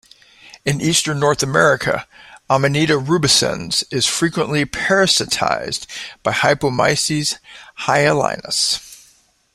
[0.65, 2.07] In eastern North America,
[2.49, 5.85] Amanita rubescens is frequently parasitized
[6.23, 7.37] by Hypomyces
[7.81, 8.81] hyalinus.